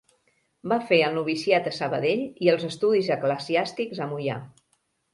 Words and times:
Va 0.71 0.77
fer 0.91 0.97
el 1.07 1.13
noviciat 1.17 1.69
a 1.73 1.75
Sabadell 1.77 2.25
i 2.47 2.51
els 2.57 2.69
estudis 2.73 3.13
eclesiàstics 3.19 4.07
a 4.09 4.13
Moià. 4.17 4.45